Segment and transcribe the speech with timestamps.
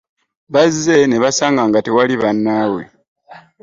[0.53, 2.83] Bazze ne basanga nga tewali bannaabwe.